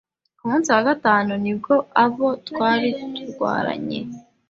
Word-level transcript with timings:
Ku 0.37 0.43
munsi 0.49 0.67
wa 0.75 0.83
gatanu 0.89 1.31
nibwo 1.43 1.73
abo 2.03 2.27
twari 2.47 2.89
turwaranye 3.15 3.99